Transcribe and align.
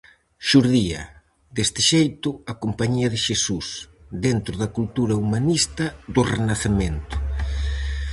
Xurdía, 0.47 1.01
deste 1.55 1.81
xeito, 1.91 2.29
a 2.51 2.53
Compañía 2.63 3.07
de 3.13 3.19
Xesús, 3.27 3.67
dentro 4.25 4.53
da 4.61 4.71
cultura 4.77 5.15
humanista 5.23 5.85
do 6.13 6.21
Renacemento. 6.33 7.15